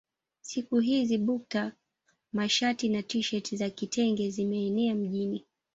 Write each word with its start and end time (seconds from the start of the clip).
Siku 0.41 0.79
hizi 0.79 1.17
bukta 1.17 1.73
mashati 2.33 2.89
na 2.89 3.03
tisheti 3.03 3.57
za 3.57 3.69
kitenge 3.69 4.29
zimeenea 4.29 4.95
mjini 4.95 5.45